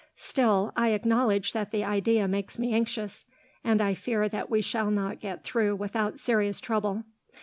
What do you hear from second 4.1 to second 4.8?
that we